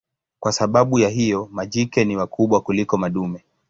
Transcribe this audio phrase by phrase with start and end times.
[0.39, 3.43] Kwa sababu ya hiyo majike ni wakubwa kuliko madume.